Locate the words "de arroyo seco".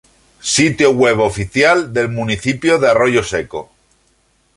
2.79-3.69